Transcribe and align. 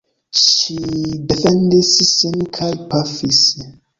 Ŝi 0.43 0.77
defendis 1.33 1.91
sin 2.11 2.41
kaj 2.57 2.73
pafis. 2.95 3.45